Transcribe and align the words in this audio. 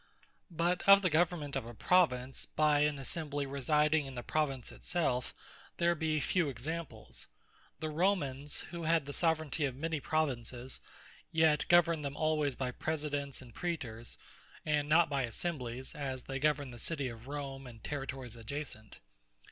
But 0.49 0.81
of 0.89 1.03
the 1.03 1.11
government 1.11 1.55
of 1.55 1.67
a 1.67 1.75
Province, 1.75 2.47
by 2.47 2.79
an 2.79 2.97
Assembly 2.97 3.45
residing 3.45 4.07
in 4.07 4.15
the 4.15 4.23
Province 4.23 4.71
it 4.71 4.83
selfe, 4.83 5.31
there 5.77 5.93
be 5.93 6.19
few 6.19 6.49
examples. 6.49 7.27
The 7.79 7.91
Romans 7.91 8.61
who 8.71 8.81
had 8.81 9.05
the 9.05 9.13
Soveraignty 9.13 9.67
of 9.67 9.75
many 9.75 9.99
Provinces; 9.99 10.79
yet 11.31 11.67
governed 11.69 12.03
them 12.03 12.15
alwaies 12.17 12.57
by 12.57 12.71
Presidents, 12.71 13.43
and 13.43 13.53
Praetors; 13.53 14.17
and 14.65 14.89
not 14.89 15.07
by 15.07 15.21
Assemblies, 15.21 15.93
as 15.93 16.23
they 16.23 16.39
governed 16.39 16.73
the 16.73 16.79
City 16.79 17.07
of 17.07 17.27
Rome, 17.27 17.67
and 17.67 17.83
Territories 17.83 18.35
adjacent. 18.35 18.97